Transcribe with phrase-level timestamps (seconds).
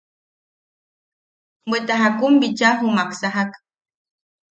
[1.69, 3.51] Bweta jakun bicha jumak sajak.